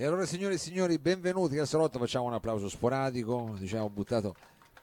[0.00, 1.58] E allora signore e signori, benvenuti.
[1.58, 4.36] Al salotto, facciamo un applauso sporadico, diciamo buttato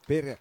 [0.05, 0.39] per,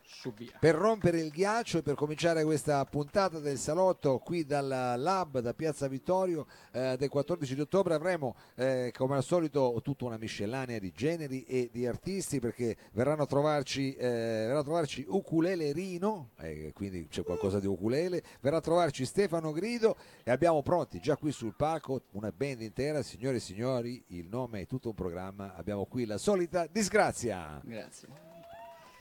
[0.61, 5.55] per rompere il ghiaccio e per cominciare questa puntata del salotto qui dal Lab, da
[5.55, 7.95] Piazza Vittorio, eh, del 14 di ottobre.
[7.95, 13.23] Avremo eh, come al solito tutta una miscellanea di generi e di artisti perché verranno
[13.23, 18.59] a trovarci, eh, verrà a trovarci Ukulele Rino, eh, quindi c'è qualcosa di ukulele, verrà
[18.59, 23.37] a trovarci Stefano Grido e abbiamo pronti già qui sul palco una band intera, signore
[23.37, 27.61] e signori, il nome è tutto un programma, abbiamo qui la solita disgrazia.
[27.65, 28.24] Grazie.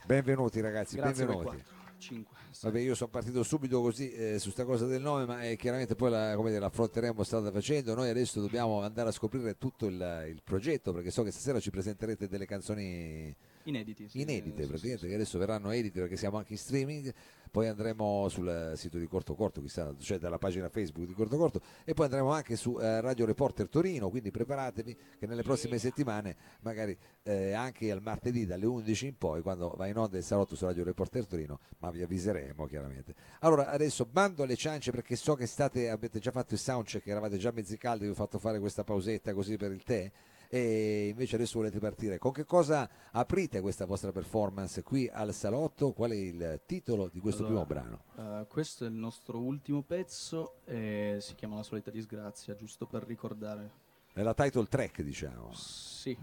[0.06, 1.56] Benvenuti ragazzi, Grazie benvenuti.
[1.56, 5.42] 4, 5, Vabbè, io sono partito subito così eh, su sta cosa del nome, ma
[5.42, 7.94] eh, chiaramente poi la, come dire, l'affronteremo strada facendo.
[7.94, 11.70] Noi adesso dobbiamo andare a scoprire tutto il, il progetto, perché so che stasera ci
[11.70, 14.08] presenterete delle canzoni Inediti.
[14.08, 17.12] Sì, inedite, sì, praticamente, sì, che adesso verranno edite perché siamo anche in streaming.
[17.50, 21.60] Poi andremo sul sito di Corto Corto, chissà, cioè dalla pagina Facebook di Corto Corto,
[21.84, 24.10] e poi andremo anche su eh, Radio Reporter Torino.
[24.10, 29.40] Quindi preparatevi che nelle prossime settimane, magari eh, anche al martedì dalle 11 in poi,
[29.40, 33.14] quando va in onda il salotto su Radio Reporter Torino, ma vi avviseremo chiaramente.
[33.40, 37.38] Allora, adesso bando alle ciance perché so che state, avete già fatto il soundcheck, eravate
[37.38, 40.10] già mezzi caldi, vi ho fatto fare questa pausetta così per il tè
[40.54, 42.18] e invece adesso volete partire.
[42.18, 45.90] Con che cosa aprite questa vostra performance qui al salotto?
[45.92, 47.80] Qual è il titolo di questo Allora, primo
[48.14, 48.42] brano?
[48.42, 53.02] eh, questo è il nostro ultimo pezzo e si chiama La solita disgrazia, giusto per
[53.02, 53.68] ricordare.
[54.12, 55.52] È la title track, diciamo.
[55.52, 56.16] Sì.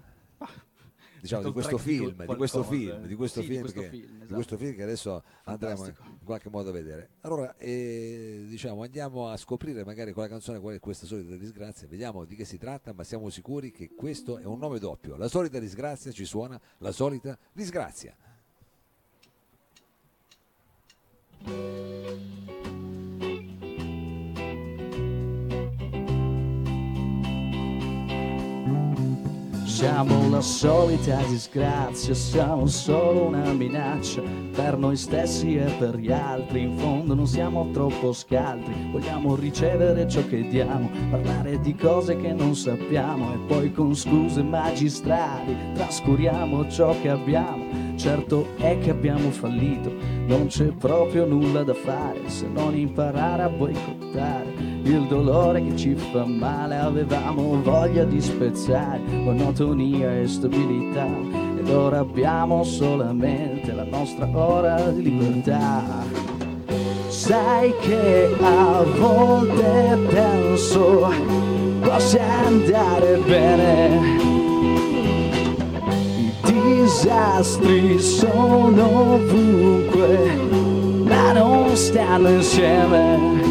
[1.21, 4.25] Diciamo, di questo film, di questo film, di questo Sì, di film, questo che, film,
[4.25, 6.09] di questo film che adesso andremo Fantastico.
[6.09, 7.09] in qualche modo a vedere.
[7.21, 11.87] Allora, eh, diciamo, andiamo a scoprire magari con la canzone qual è questa solita disgrazia,
[11.87, 15.15] vediamo di che si tratta, ma siamo sicuri che questo è un nome doppio.
[15.15, 18.15] La solita disgrazia ci suona, la solita disgrazia.
[29.81, 34.21] Siamo la solita disgrazia, siamo solo una minaccia
[34.51, 36.61] per noi stessi e per gli altri.
[36.61, 42.31] In fondo non siamo troppo scaltri, vogliamo ricevere ciò che diamo, parlare di cose che
[42.31, 47.95] non sappiamo e poi con scuse magistrali trascuriamo ciò che abbiamo.
[47.95, 49.91] Certo è che abbiamo fallito,
[50.27, 55.95] non c'è proprio nulla da fare se non imparare a boicottare il dolore che ci
[55.95, 56.77] fa male.
[56.77, 61.07] Avevamo voglia di spezzare monotonia e stabilità
[61.57, 65.83] ed ora abbiamo solamente la nostra ora di libertà.
[67.07, 71.09] Sai che a volte penso
[71.81, 73.99] possa andare bene.
[76.13, 80.35] I disastri sono ovunque,
[81.03, 83.50] ma non stanno insieme.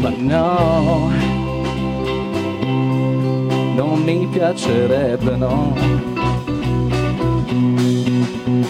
[0.00, 1.10] Ma no,
[3.74, 5.74] non mi piacerebbe, no.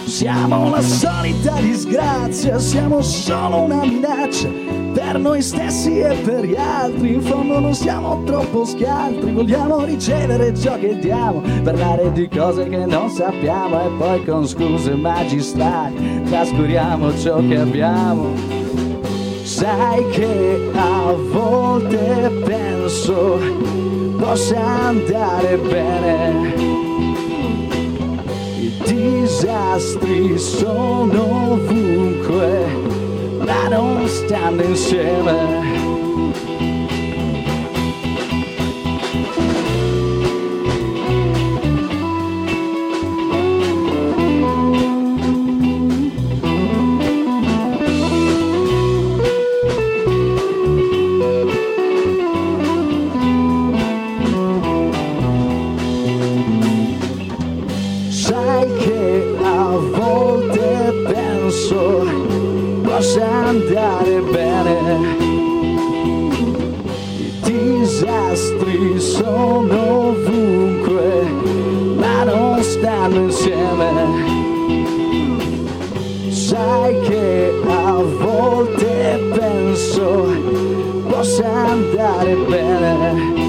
[0.03, 4.49] Siamo la solita disgrazia, siamo solo una minaccia
[4.93, 7.13] per noi stessi e per gli altri.
[7.13, 12.85] In fondo non siamo troppo scaltri, vogliamo ricevere ciò che diamo, parlare di cose che
[12.85, 18.60] non sappiamo e poi con scuse magistrali trascuriamo ciò che abbiamo.
[19.61, 23.39] Sai che a volte penso
[24.17, 26.53] possa andare bene.
[28.57, 32.65] I disastri sono ovunque,
[33.45, 35.80] ma non stanno insieme.
[61.71, 64.99] Penso possa andare bene.
[67.15, 71.23] I disastri sono ovunque,
[71.95, 73.89] ma non stanno insieme.
[76.29, 80.25] Sai che a volte penso
[81.07, 83.39] possa andare bene.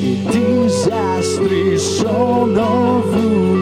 [0.00, 3.57] I disastri sono ovunque,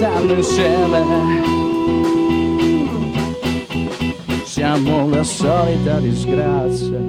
[0.00, 1.04] stanno insieme.
[4.44, 7.00] Siamo la solita disgrazia.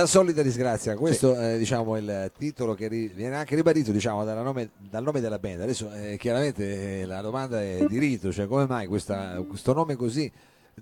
[0.00, 4.70] La solita disgrazia, questo è diciamo, il titolo che ri- viene anche ribadito diciamo, nome-
[4.78, 5.60] dal nome della band.
[5.60, 9.96] Adesso eh, chiaramente eh, la domanda è di rito, cioè come mai questa- questo nome
[9.96, 10.32] così,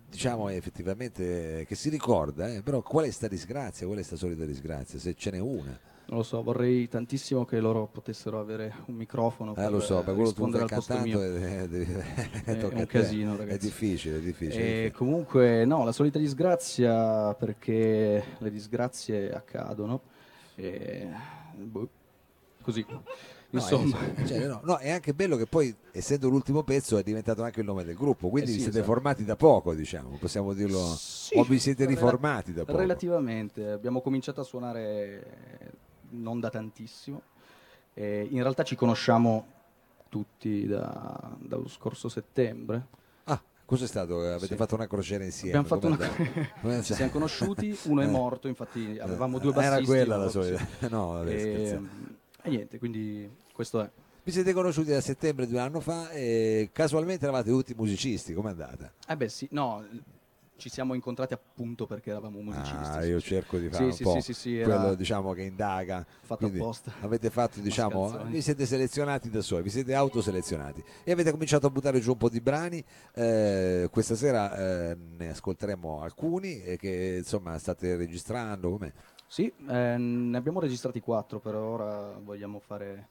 [0.08, 4.14] diciamo effettivamente eh, che si ricorda, eh, però qual è sta disgrazia, qual è sta
[4.14, 5.76] solita disgrazia, se ce n'è una?
[6.08, 10.14] Non lo so, vorrei tantissimo che loro potessero avere un microfono Eh, lo so, per
[10.14, 11.20] quello tu stai cantando mio.
[11.22, 13.58] è, è- è- È un casino, È ragazzi.
[13.58, 14.87] difficile, è difficile.
[14.87, 20.00] E comunque no, la solita disgrazia perché le disgrazie accadono.
[20.56, 21.08] E,
[21.56, 21.88] boh,
[22.62, 22.87] così.
[22.88, 27.02] No, Insomma, è, cioè, no, no, è anche bello che poi, essendo l'ultimo pezzo, è
[27.02, 28.93] diventato anche il nome del gruppo, quindi Eh sì, vi siete esatto.
[28.93, 32.78] formati da poco, diciamo, possiamo dirlo, Sì, o vi siete riformati da poco.
[32.78, 33.69] relativamente.
[33.70, 35.72] Abbiamo cominciato a suonare
[36.10, 37.22] non da tantissimo.
[37.94, 39.46] E in realtà ci conosciamo
[40.08, 42.87] tutti da- dallo scorso settembre.
[43.25, 44.20] Ah, cos'è stato?
[44.20, 44.55] Avete Sì.
[44.56, 45.58] fatto una crociera insieme?
[45.58, 45.96] Abbiamo fatto una...
[45.96, 46.12] Com'è
[46.62, 46.94] ci andato?
[46.94, 48.08] siamo conosciuti, uno è Eh.
[48.08, 49.76] morto, infatti avevamo due Eh, bassisti.
[49.76, 50.66] Era quella la solita.
[50.88, 51.88] No, vabbè, E, scherziamo.
[52.43, 53.90] e niente, quindi questo è.
[54.22, 58.50] Vi siete conosciuti da settembre di un anno fa e casualmente eravate tutti musicisti, com'è
[58.50, 58.93] andata?
[59.06, 59.82] Eh beh sì, no,
[60.58, 62.99] ci siamo incontrati appunto perché eravamo musicisti.
[62.99, 63.26] Ah, sì, io sì.
[63.28, 66.05] cerco di Sì, fare un sì, po' sì, sì, sì, era quello diciamo che indaga.
[66.20, 66.93] fatto Quindi apposta.
[67.00, 71.70] Avete fatto, diciamo, vi siete selezionati da soli, vi siete autoselezionati e avete cominciato a
[71.70, 72.84] buttare giù un po' di brani.
[73.14, 78.70] Eh, questa sera eh, ne ascolteremo alcuni e che insomma state registrando.
[78.70, 78.93] Com'è?
[79.26, 83.08] Sì, eh, ne abbiamo registrati quattro, per ora vogliamo fare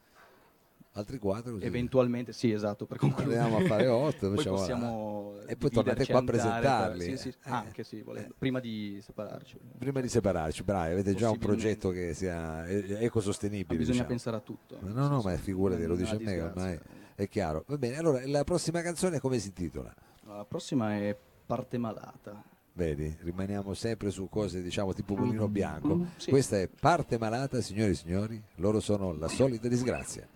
[0.98, 1.66] Altri quattro così.
[1.66, 3.38] eventualmente, sì esatto, per concludere.
[3.40, 7.04] Arriviamo a fare otto, poi possiamo E poi tornate qua a per- presentarli.
[7.04, 7.34] Sì, sì, Eh.
[7.52, 9.58] anche sì, volendo, prima di separarci.
[9.78, 13.78] Prima di separarci, bravi, avete già un progetto che sia eh, ecosostenibile.
[13.78, 14.10] Bisogna diciamo.
[14.10, 14.78] pensare a tutto.
[14.82, 16.80] No, no, no, ma figurati, lo dice a me, ormai
[17.16, 17.64] è chiaro.
[17.68, 19.94] Va bene, allora la prossima canzone come si intitola?
[20.26, 21.16] La prossima è
[21.48, 22.44] Parte malata.
[22.74, 25.96] Vedi, rimaniamo sempre su cose diciamo tipo mulino bianco.
[25.96, 26.30] Mm, Sì.
[26.30, 30.28] Questa è parte malata, signori e signori, loro sono la solita disgrazia.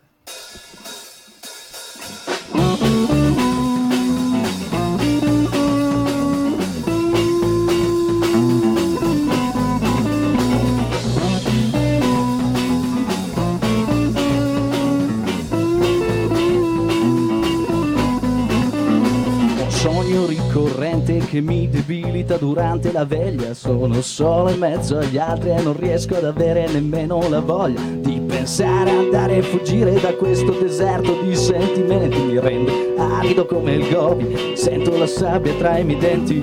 [21.32, 23.54] Che mi debilita durante la veglia.
[23.54, 28.01] Sono solo in mezzo agli altri e non riesco ad avere nemmeno la voglia
[28.42, 34.54] pensare andare e fuggire da questo deserto di sentimenti Mi rende arido come il gobi,
[34.56, 36.42] sento la sabbia tra i miei denti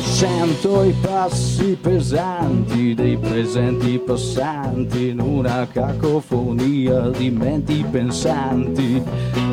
[0.00, 9.00] Sento i passi pesanti dei presenti passanti in una cacofonia di menti pensanti.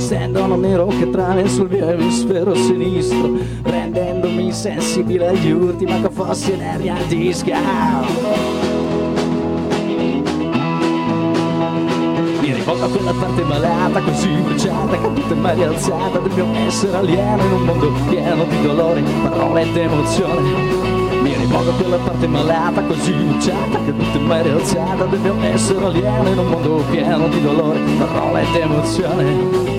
[0.05, 6.51] Stendono nero che trame sul mio emisfero sinistro, rendendomi sensibile agli urti, ma che fossi
[6.51, 7.57] energia disca.
[12.39, 16.97] Mi rivolgo a quella parte malata, così bruciata, caduta e mai rialzata del mio essere
[16.97, 20.49] alieno in un mondo pieno di dolore, parole ed emozione.
[21.23, 25.83] Mi rivolgo a quella parte malata, così bruciata, caduta e mai rialzata del mio essere
[25.83, 29.74] alieno in un mondo pieno di dolore, parole ed emozione.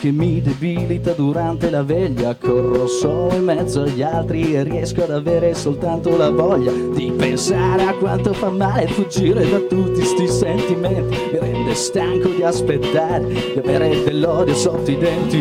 [0.00, 2.34] Che mi debilita durante la veglia.
[2.34, 7.84] Corro solo in mezzo agli altri e riesco ad avere soltanto la voglia Di pensare
[7.84, 11.16] a quanto fa male fuggire da tutti sti sentimenti.
[11.32, 15.38] Mi rende stanco di aspettare, di avere dell'odio sotto i denti.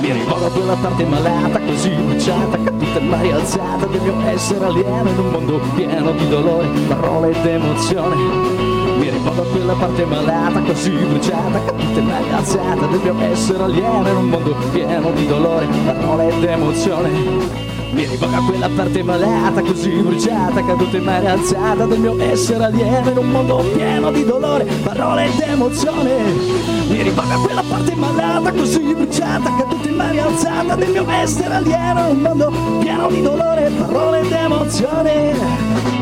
[0.00, 4.64] Mi rivolgo a quella parte malata, così bruciata, caduta e mai alzata del mio essere
[4.64, 8.75] alieno in un mondo pieno di dolore, parole ed emozione.
[9.26, 14.16] Rivolgo a quella parte malata, così bruciata, caduta e mai alzata mio essere alieno in
[14.16, 17.10] un mondo pieno di dolore, parole ed emozione.
[17.90, 22.64] Mi rivolgo a quella parte malata, così bruciata, caduta e mai rialzata del mio essere
[22.66, 26.14] alieno in un mondo pieno di dolore, parole ed emozione.
[26.86, 31.52] Mi rivolgo a quella parte malata, così bruciata, caduta e mai rialzata del mio essere
[31.52, 35.95] alieno in un mondo pieno di dolore, parole ed emozione.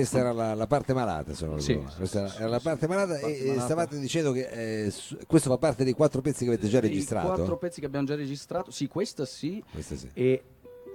[0.00, 1.88] Questa era la, la parte malata, se non ricordo.
[1.90, 3.64] sì, questa sì, era la parte malata parte e malata.
[3.64, 6.82] stavate dicendo che eh, su- questo fa parte dei quattro pezzi che avete già I
[6.82, 7.28] registrato?
[7.32, 10.10] quattro pezzi che abbiamo già registrato, sì, questa sì, Questa sì.
[10.14, 10.42] e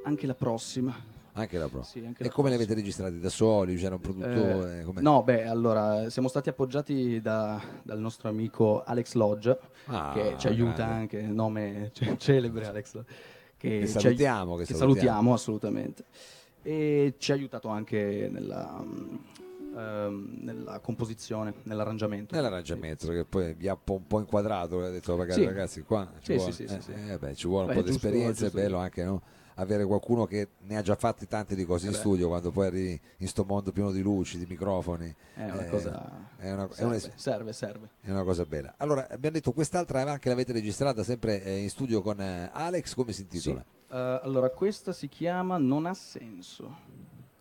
[0.04, 1.14] anche la prossima.
[1.38, 1.84] Anche la pro.
[1.84, 2.56] Sì, anche e la come prossima.
[2.56, 3.20] avete registrati?
[3.20, 3.76] Da soli?
[3.76, 4.80] C'era un produttore?
[4.88, 10.36] Eh, no, beh, allora siamo stati appoggiati da- dal nostro amico Alex Lodge, Ah, che
[10.38, 10.94] ci aiuta grande.
[10.94, 13.12] anche, nome ce- celebre Alex Lodge,
[13.58, 14.78] che, Che salutiamo, che che salutiamo.
[14.78, 16.06] salutiamo assolutamente.
[16.68, 19.16] E ci ha aiutato anche nella, mm,
[19.78, 22.34] ehm, nella composizione, nell'arrangiamento.
[22.34, 25.46] Nell'arrangiamento, perché poi vi ha un po', un inquadrato, ha detto ragazzi, Sì.
[25.46, 27.74] ragazzi qua ci Sì, vuole, sì, sì, eh, sì, eh, beh, ci vuole un Beh,
[27.76, 28.58] po' di giusto, esperienza, giusto.
[28.58, 29.22] è bello anche no?
[29.58, 32.00] avere qualcuno che ne ha già fatti tanti di cose in Eh beh.
[32.02, 35.16] studio, quando poi arrivi in sto mondo pieno di luci, di microfoni.
[35.36, 36.28] È una eh, cosa...
[36.38, 37.90] è una- è serve, una- serve, serve.
[38.02, 38.74] È una cosa bella.
[38.78, 43.14] Allora, abbiamo detto quest'altra anche l'avete registrata sempre eh, in studio con eh, Alex, come
[43.14, 43.64] si intitola?
[43.96, 46.94] Eh, allora, questa si chiama Non ha senso.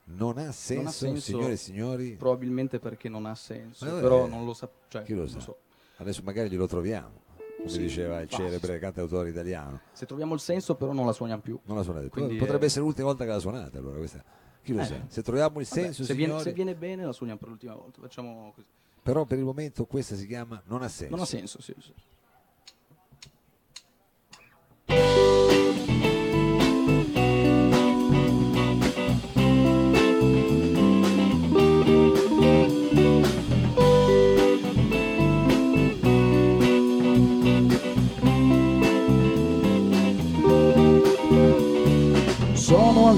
[0.06, 1.20] Non ha senso, Non ha senso.
[1.20, 2.10] signore e signori.
[2.16, 4.68] Probabilmente perché non ha senso, eh, però non lo sa.
[4.88, 5.40] Cioè, chi lo sa?
[5.40, 5.58] so.
[5.96, 7.22] Adesso magari glielo troviamo,
[7.56, 8.44] come Sì, diceva il basta.
[8.44, 9.80] celebre cantautore italiano.
[9.92, 11.58] Se troviamo il senso, però non la suoniamo più.
[11.64, 12.08] Non la suonate.
[12.10, 14.22] Quindi, Potrebbe eh, essere l'ultima volta che la suonate, allora questa.
[14.62, 14.84] Chi lo Eh.
[14.84, 14.94] sa?
[15.08, 17.74] Se troviamo il Vabbè, senso, se, viene, signori, se viene bene, la suoniamo per l'ultima
[17.74, 18.00] volta.
[18.00, 18.66] Facciamo così.
[19.02, 21.14] però per il momento questa si chiama Non ha senso.
[21.14, 21.74] Non ha senso, sì.
[21.80, 21.92] sì.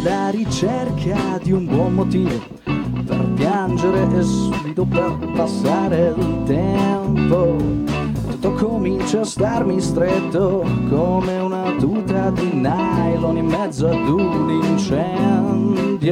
[0.06, 7.56] Alla ricerca di un buon motivo per piangere e sfido per passare il tempo.
[8.30, 16.04] Tutto comincia a starmi stretto come una tuta di nylon in mezzo ad un incendio.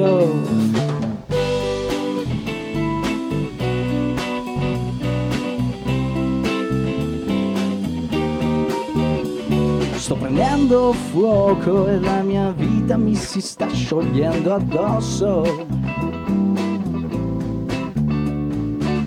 [10.35, 15.43] Prendendo fuoco e la mia vita mi si sta sciogliendo addosso.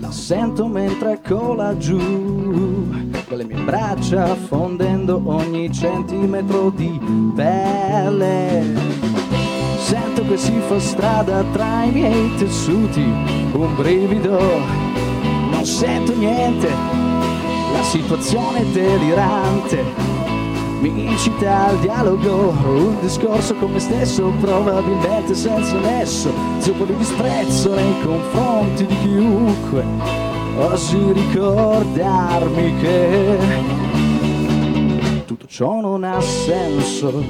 [0.00, 1.98] La sento mentre cola giù,
[3.28, 6.98] con le mie braccia fondendo ogni centimetro di
[7.36, 8.64] pelle.
[9.76, 14.38] Sento che si fa strada tra i miei tessuti, un brivido,
[15.50, 20.37] non sento niente, la situazione è delirante
[20.80, 26.30] mi incita al dialogo, un discorso con me stesso, probabilmente senza nesso,
[26.60, 29.84] zuppo di disprezzo nei confronti di chiunque,
[30.56, 33.38] osi ricordarmi che
[35.26, 37.24] tutto ciò non ha senso,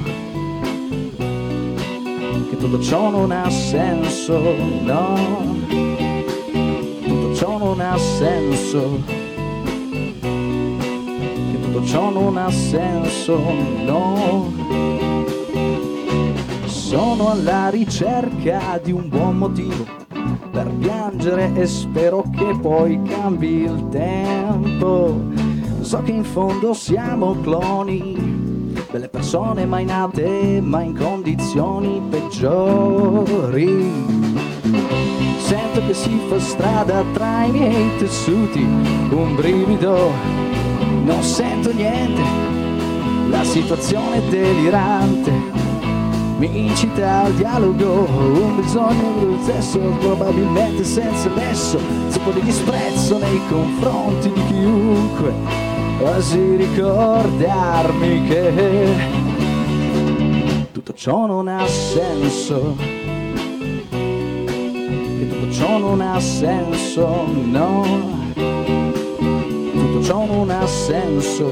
[2.49, 4.37] che tutto ciò non ha senso,
[4.83, 5.15] no,
[7.03, 9.28] tutto ciò non ha senso
[11.79, 13.39] tutto ciò non ha senso,
[13.85, 14.51] no.
[16.65, 19.85] Sono alla ricerca di un buon motivo
[20.51, 25.21] per piangere e spero che poi cambi il tempo.
[25.81, 33.91] So che in fondo siamo cloni delle persone mai nate ma in condizioni peggiori.
[35.37, 40.58] Sento che si fa strada tra i miei tessuti, un brivido
[41.03, 42.21] non sento niente,
[43.29, 45.31] la situazione è delirante,
[46.37, 51.79] mi incita al dialogo, un bisogno del sesso, probabilmente senza nesso,
[52.11, 55.33] tipo di disprezzo nei confronti di chiunque,
[55.99, 59.17] quasi ricordarmi che
[60.71, 62.75] tutto ciò non ha senso,
[63.89, 68.17] che tutto ciò non ha senso, no
[69.99, 71.51] tutto ciò non ha senso,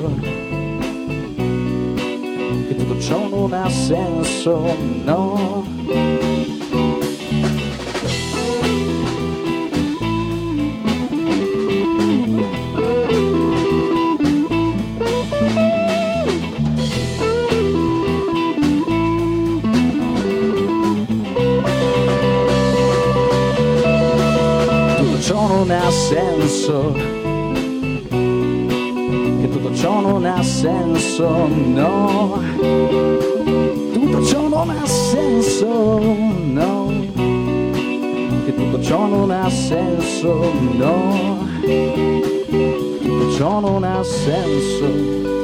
[1.36, 5.66] che tutto ciò non ha senso, no.
[24.98, 25.92] Tutto ciò non ha
[30.58, 32.42] senso, no.
[33.94, 36.92] Tutto ciò non ha senso, no.
[38.44, 41.38] Che tutto ciò non ha senso, no.
[43.04, 45.37] Tutto ciò non ha senso.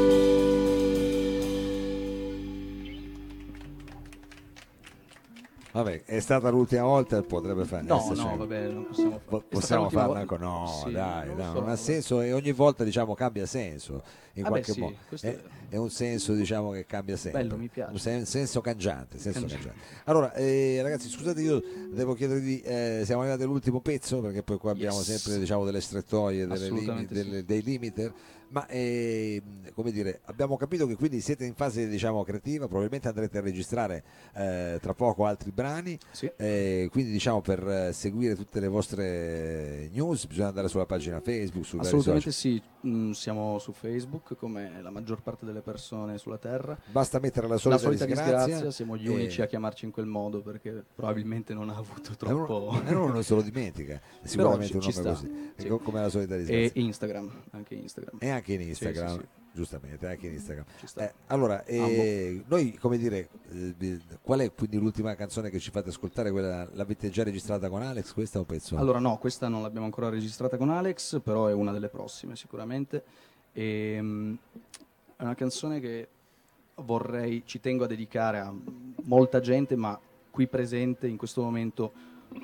[5.74, 7.82] Vabbè, è stata l'ultima volta, potrebbe fare.
[7.82, 10.46] No, no, vabbè, non possiamo, po- possiamo farla ancora.
[10.46, 14.04] No, sì, dai, non, no, non ha senso e ogni volta diciamo cambia senso
[14.34, 14.96] in ah qualche beh, modo.
[15.16, 15.40] Sì, è,
[15.70, 17.42] è, un senso diciamo che cambia sempre.
[17.42, 17.92] Bello, mi piace.
[17.92, 19.18] Un sen- senso cangiante.
[19.18, 19.68] Senso cangiante.
[19.70, 20.02] cangiante.
[20.04, 21.60] Allora, eh, ragazzi, scusate, io
[21.92, 25.12] devo chiedervi, eh, siamo arrivati all'ultimo pezzo perché poi qua abbiamo yes.
[25.12, 27.14] sempre diciamo, delle strettoie, delle lim- sì.
[27.14, 28.14] delle, dei limiter
[28.54, 29.42] ma eh,
[29.74, 34.04] come dire, abbiamo capito che quindi siete in fase diciamo, creativa, probabilmente andrete a registrare
[34.36, 36.32] eh, tra poco altri brani, sì.
[36.38, 41.66] eh, quindi diciamo per seguire tutte le vostre news bisogna andare sulla pagina Facebook.
[41.80, 46.78] Assolutamente sì, mm, siamo su Facebook come la maggior parte delle persone sulla Terra.
[46.92, 50.06] Basta mettere la solita, la solita disgrazia, disgrazia siamo gli unici a chiamarci in quel
[50.06, 52.82] modo perché probabilmente non ha avuto troppo...
[52.86, 55.68] E uno, non se lo dimentica, sicuramente un nome così, sì.
[55.68, 56.72] come la solita disgrazia.
[56.74, 58.18] E Instagram, anche Instagram.
[58.20, 59.08] E anche in Instagram.
[59.08, 60.66] Sì, sì, giustamente anche in Instagram.
[60.96, 65.90] eh, allora eh, noi come dire eh, qual è quindi l'ultima canzone che ci fate
[65.90, 66.32] ascoltare?
[66.32, 68.78] Quella l'avete già registrata con Alex questa o pezzo?
[68.78, 73.04] allora no questa non l'abbiamo ancora registrata con Alex però è una delle prossime sicuramente.
[73.54, 74.38] E, um,
[75.16, 76.08] è una canzone che
[76.76, 78.54] vorrei ci tengo a dedicare a
[79.04, 80.00] molta gente ma
[80.32, 81.94] qui presente in questo momento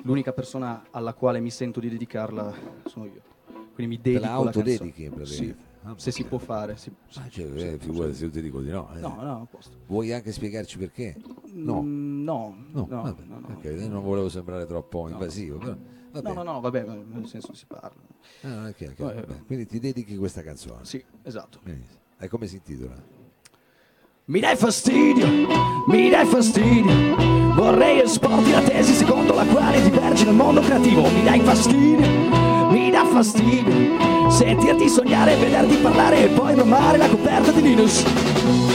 [0.02, 2.54] l'unica persona alla quale mi sento di dedicarla
[2.86, 3.22] sono io.
[3.74, 7.28] Quindi mi dedico Te la autodedichi in sì, ah, se si può fare si, ah,
[7.28, 9.00] cioè, eh, figurati se io ti dico di no eh.
[9.00, 11.16] no no a posto vuoi anche spiegarci perché?
[11.52, 13.54] no mm, no, no, no, vabbè, no, no.
[13.56, 15.76] Okay, non volevo sembrare troppo invasivo però
[16.12, 17.92] No, no, no, vabbè, nel senso si parla.
[18.42, 19.44] Ah, okay, okay, vabbè.
[19.46, 20.84] Quindi ti dedichi questa canzone.
[20.84, 21.60] Sì, esatto.
[22.18, 23.00] E come si intitola?
[24.26, 25.26] Mi dai fastidio,
[25.86, 27.54] mi dai fastidio.
[27.54, 31.08] Vorrei esporti la tesi secondo la quale divergi nel mondo creativo.
[31.10, 34.09] Mi dai fastidio, mi dà fastidio.
[34.28, 38.69] Sentirti sognare, vederti parlare e poi bromare la coperta di Linus.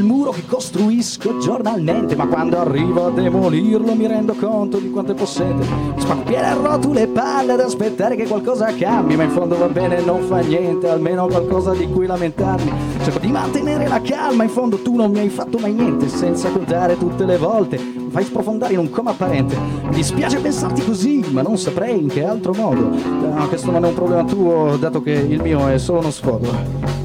[0.00, 5.12] Il muro che costruisco giornalmente Ma quando arrivo a demolirlo mi rendo conto di quanto
[5.12, 5.66] è possente.
[5.98, 10.22] Spacchiere rotto le palle ad aspettare che qualcosa cambi Ma in fondo va bene, non
[10.22, 12.72] fa niente, almeno qualcosa di cui lamentarmi.
[13.02, 16.50] Cerco di mantenere la calma, in fondo tu non mi hai fatto mai niente Senza
[16.50, 19.56] contare tutte le volte, mi fai sprofondare in un coma apparente.
[19.82, 22.88] Mi dispiace pensarti così, ma non saprei in che altro modo.
[22.88, 26.99] No, questo non è un problema tuo, dato che il mio è solo uno sfogo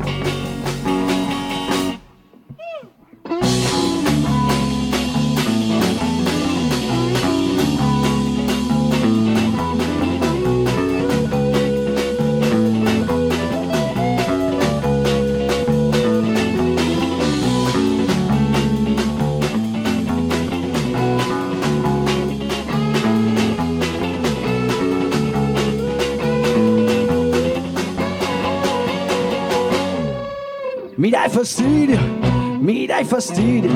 [30.98, 32.00] Mi dai fastidio,
[32.60, 33.70] mi dai fastidio.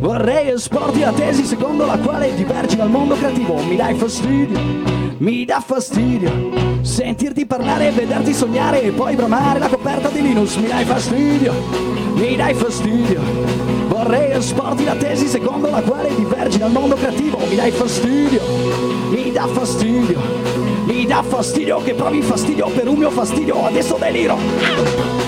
[0.00, 3.62] Vorrei esporti la tesi secondo la quale divergi dal mondo creativo.
[3.62, 4.58] Mi dai fastidio,
[5.18, 6.30] mi dà fastidio.
[6.80, 10.56] Sentirti parlare vederti sognare e poi bramare la coperta di Linus.
[10.56, 11.52] Mi dai fastidio,
[12.14, 13.20] mi dai fastidio.
[13.86, 17.38] Vorrei esporti la tesi secondo la quale divergi dal mondo creativo.
[17.48, 18.40] Mi dai fastidio,
[19.10, 20.20] mi dà fastidio.
[20.86, 23.64] Mi dà fastidio che provi fastidio per un mio fastidio.
[23.64, 25.27] Adesso deliro.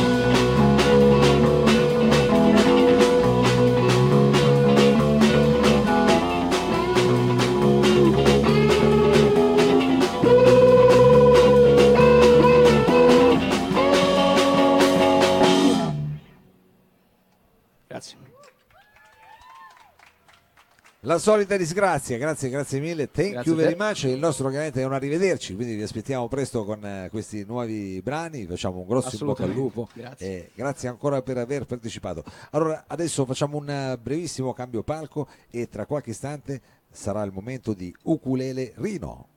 [21.10, 24.04] La solita disgrazia, grazie, grazie mille, thank Grazie you very much.
[24.04, 28.46] Il nostro ovviamente è un arrivederci, quindi vi aspettiamo presto con eh, questi nuovi brani.
[28.46, 29.88] Facciamo un grosso in bocca al lupo.
[29.92, 30.52] Grazie.
[30.54, 32.22] Grazie ancora per aver partecipato.
[32.50, 37.72] Allora, adesso facciamo un eh, brevissimo cambio palco e tra qualche istante sarà il momento
[37.72, 39.29] di Ukulele Rino.